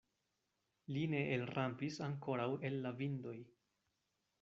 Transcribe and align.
Li 0.95 1.03
ne 1.11 1.21
elrampis 1.37 2.03
ankoraŭ 2.09 2.51
el 2.71 2.83
la 2.87 2.97
vindoj. 3.05 3.41